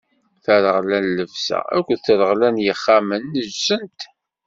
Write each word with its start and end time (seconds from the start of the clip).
Tareɣla 0.43 0.97
n 1.01 1.05
llebsa 1.09 1.59
akked 1.77 1.99
treɣla 2.05 2.49
n 2.53 2.63
yexxamen 2.65 3.21
neǧsent. 3.31 3.99